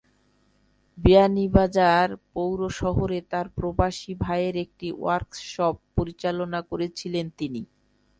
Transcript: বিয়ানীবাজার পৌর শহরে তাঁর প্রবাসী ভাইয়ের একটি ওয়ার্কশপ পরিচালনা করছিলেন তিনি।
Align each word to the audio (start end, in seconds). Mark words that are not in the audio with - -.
বিয়ানীবাজার 0.97 2.09
পৌর 2.33 2.59
শহরে 2.79 3.19
তাঁর 3.31 3.47
প্রবাসী 3.57 4.11
ভাইয়ের 4.15 4.55
একটি 4.65 4.87
ওয়ার্কশপ 4.93 5.75
পরিচালনা 5.97 6.59
করছিলেন 6.71 7.25
তিনি। 7.39 7.61